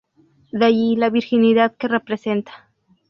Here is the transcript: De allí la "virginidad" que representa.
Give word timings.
De 0.51 0.65
allí 0.65 0.95
la 0.95 1.11
"virginidad" 1.11 1.75
que 1.75 1.87
representa. 1.87 2.71